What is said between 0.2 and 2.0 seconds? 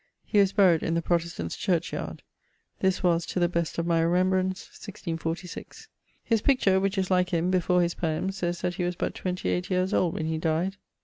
He was buryed in the Protestants church